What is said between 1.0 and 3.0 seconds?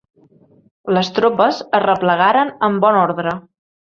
tropes es replegaren en